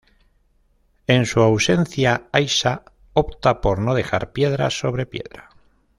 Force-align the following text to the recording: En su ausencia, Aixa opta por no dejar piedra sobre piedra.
En 1.05 1.27
su 1.27 1.41
ausencia, 1.41 2.25
Aixa 2.31 2.81
opta 3.13 3.61
por 3.61 3.77
no 3.77 3.93
dejar 3.93 4.31
piedra 4.31 4.71
sobre 4.71 5.05
piedra. 5.05 5.49